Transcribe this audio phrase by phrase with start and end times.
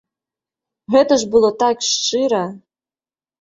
[0.95, 2.41] Гэта ж было так шчыра!